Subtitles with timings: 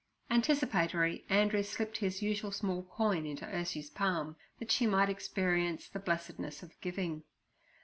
[0.31, 5.99] Anticipatory Andrew slipped his usual small coin into Ursie's palm that she might experience the
[5.99, 7.21] blessedness of giving.